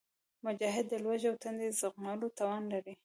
مجاهد 0.45 0.85
د 0.89 0.93
لوږې 1.03 1.27
او 1.31 1.35
تندې 1.43 1.67
زغملو 1.79 2.27
توان 2.39 2.63
لري. 2.73 2.93